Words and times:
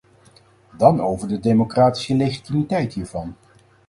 Dan 0.77 1.01
over 1.01 1.27
de 1.27 1.39
democratische 1.39 2.15
legitimiteit 2.15 2.93
hiervan. 2.93 3.35